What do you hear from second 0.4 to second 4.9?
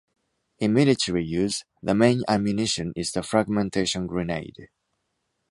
In military use, the main ammunition is the fragmentation grenade.